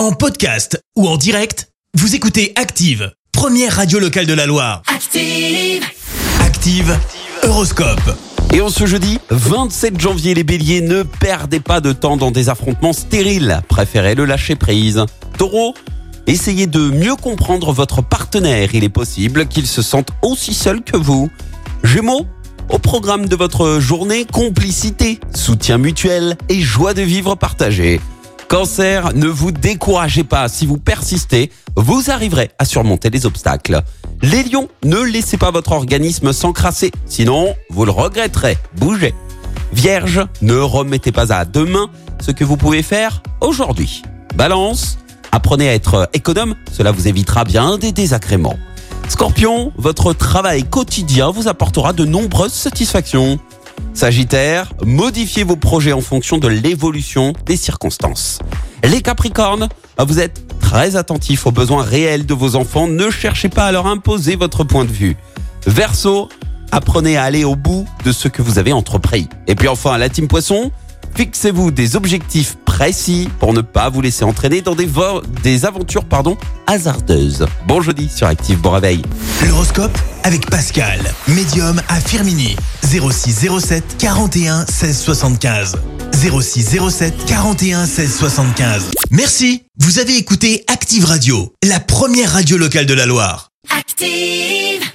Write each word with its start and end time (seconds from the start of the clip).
En 0.00 0.12
podcast 0.12 0.82
ou 0.96 1.06
en 1.06 1.18
direct, 1.18 1.68
vous 1.92 2.14
écoutez 2.14 2.54
Active, 2.56 3.12
première 3.32 3.76
radio 3.76 3.98
locale 3.98 4.24
de 4.24 4.32
la 4.32 4.46
Loire. 4.46 4.80
Active. 4.86 5.84
Active, 6.40 6.98
Horoscope. 7.42 8.16
Et 8.54 8.62
en 8.62 8.70
ce 8.70 8.86
jeudi 8.86 9.18
27 9.28 10.00
janvier, 10.00 10.32
les 10.32 10.42
béliers, 10.42 10.80
ne 10.80 11.02
perdez 11.02 11.60
pas 11.60 11.82
de 11.82 11.92
temps 11.92 12.16
dans 12.16 12.30
des 12.30 12.48
affrontements 12.48 12.94
stériles. 12.94 13.60
Préférez 13.68 14.14
le 14.14 14.24
lâcher 14.24 14.56
prise. 14.56 15.04
Taureau, 15.36 15.74
essayez 16.26 16.66
de 16.66 16.80
mieux 16.80 17.16
comprendre 17.16 17.70
votre 17.74 18.00
partenaire. 18.00 18.70
Il 18.74 18.84
est 18.84 18.88
possible 18.88 19.48
qu'il 19.48 19.66
se 19.66 19.82
sente 19.82 20.08
aussi 20.22 20.54
seul 20.54 20.80
que 20.82 20.96
vous. 20.96 21.28
Gémeaux, 21.84 22.24
au 22.70 22.78
programme 22.78 23.28
de 23.28 23.36
votre 23.36 23.80
journée, 23.80 24.24
complicité, 24.24 25.20
soutien 25.34 25.76
mutuel 25.76 26.38
et 26.48 26.62
joie 26.62 26.94
de 26.94 27.02
vivre 27.02 27.34
partagée. 27.34 28.00
Cancer, 28.50 29.12
ne 29.14 29.28
vous 29.28 29.52
découragez 29.52 30.24
pas. 30.24 30.48
Si 30.48 30.66
vous 30.66 30.76
persistez, 30.76 31.52
vous 31.76 32.10
arriverez 32.10 32.50
à 32.58 32.64
surmonter 32.64 33.08
les 33.08 33.24
obstacles. 33.24 33.80
Les 34.22 34.42
lions, 34.42 34.66
ne 34.82 34.98
laissez 34.98 35.36
pas 35.36 35.52
votre 35.52 35.70
organisme 35.70 36.32
s'encrasser, 36.32 36.90
sinon 37.06 37.54
vous 37.70 37.84
le 37.84 37.92
regretterez. 37.92 38.58
Bougez. 38.74 39.14
Vierge, 39.72 40.26
ne 40.42 40.56
remettez 40.56 41.12
pas 41.12 41.32
à 41.32 41.44
demain 41.44 41.90
ce 42.20 42.32
que 42.32 42.42
vous 42.42 42.56
pouvez 42.56 42.82
faire 42.82 43.22
aujourd'hui. 43.40 44.02
Balance, 44.34 44.98
apprenez 45.30 45.68
à 45.68 45.74
être 45.74 46.10
économe, 46.12 46.56
cela 46.72 46.90
vous 46.90 47.06
évitera 47.06 47.44
bien 47.44 47.78
des 47.78 47.92
désagréments. 47.92 48.58
Scorpion, 49.08 49.72
votre 49.76 50.12
travail 50.12 50.64
quotidien 50.64 51.30
vous 51.30 51.46
apportera 51.46 51.92
de 51.92 52.04
nombreuses 52.04 52.52
satisfactions. 52.52 53.38
Sagittaire, 53.92 54.72
modifiez 54.84 55.44
vos 55.44 55.56
projets 55.56 55.92
en 55.92 56.00
fonction 56.00 56.38
de 56.38 56.48
l'évolution 56.48 57.32
des 57.44 57.56
circonstances. 57.56 58.38
Les 58.84 59.02
Capricornes, 59.02 59.68
vous 59.98 60.20
êtes 60.20 60.46
très 60.60 60.96
attentifs 60.96 61.46
aux 61.46 61.50
besoins 61.50 61.82
réels 61.82 62.24
de 62.24 62.34
vos 62.34 62.56
enfants, 62.56 62.86
ne 62.86 63.10
cherchez 63.10 63.48
pas 63.48 63.66
à 63.66 63.72
leur 63.72 63.86
imposer 63.86 64.36
votre 64.36 64.64
point 64.64 64.84
de 64.84 64.92
vue. 64.92 65.16
Verseau, 65.66 66.28
apprenez 66.70 67.16
à 67.16 67.24
aller 67.24 67.44
au 67.44 67.56
bout 67.56 67.86
de 68.04 68.12
ce 68.12 68.28
que 68.28 68.42
vous 68.42 68.58
avez 68.58 68.72
entrepris. 68.72 69.28
Et 69.46 69.54
puis 69.54 69.68
enfin, 69.68 69.98
la 69.98 70.08
team 70.08 70.28
Poisson, 70.28 70.70
fixez-vous 71.14 71.70
des 71.70 71.96
objectifs 71.96 72.56
précis 72.84 73.28
pour 73.38 73.52
ne 73.52 73.60
pas 73.60 73.90
vous 73.90 74.00
laisser 74.00 74.24
entraîner 74.24 74.62
dans 74.62 74.74
des, 74.74 74.86
vo- 74.86 75.20
des 75.42 75.66
aventures 75.66 76.06
pardon, 76.06 76.38
hasardeuses. 76.66 77.44
Bon 77.68 77.82
jeudi 77.82 78.08
sur 78.08 78.26
Active, 78.26 78.58
bon 78.58 78.70
réveil. 78.70 79.02
L'horoscope 79.46 79.96
avec 80.24 80.48
Pascal, 80.48 80.98
médium 81.28 81.82
à 81.90 82.00
Firmini. 82.00 82.56
06 82.82 83.48
07 83.60 83.84
41 83.98 84.64
16 84.66 84.98
75. 84.98 85.76
06 86.14 86.78
07 86.90 87.14
41 87.26 87.84
16 87.84 88.16
75. 88.16 88.90
Merci, 89.10 89.64
vous 89.78 89.98
avez 89.98 90.16
écouté 90.16 90.64
Active 90.66 91.04
Radio, 91.04 91.52
la 91.62 91.80
première 91.80 92.32
radio 92.32 92.56
locale 92.56 92.86
de 92.86 92.94
la 92.94 93.04
Loire. 93.04 93.50
Active. 93.78 94.89